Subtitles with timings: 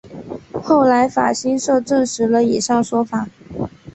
[0.63, 3.27] 后来法新社证实了以上说法。